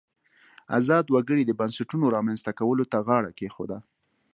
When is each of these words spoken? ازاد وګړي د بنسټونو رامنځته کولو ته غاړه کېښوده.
ازاد 0.77 1.05
وګړي 1.09 1.43
د 1.45 1.51
بنسټونو 1.59 2.05
رامنځته 2.15 2.51
کولو 2.59 2.83
ته 2.91 2.97
غاړه 3.07 3.31
کېښوده. 3.37 3.77